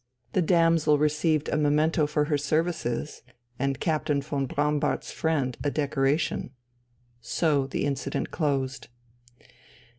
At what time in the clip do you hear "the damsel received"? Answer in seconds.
0.33-1.47